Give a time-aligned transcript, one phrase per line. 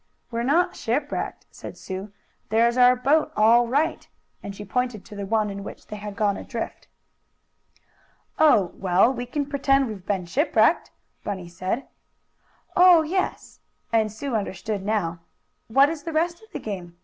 [0.31, 2.11] "We're not shipwrecked," said Sue.
[2.49, 4.07] "There's our boat all right,"
[4.41, 6.87] and she pointed to the one in which they had gone adrift.
[8.39, 10.89] "Oh, well, we can pretend we've been shipwrecked,"
[11.23, 11.85] Bunny said.
[12.75, 13.59] "Oh, yes!"
[13.93, 15.19] and Sue understood now.
[15.67, 16.97] "What is the rest of the game?"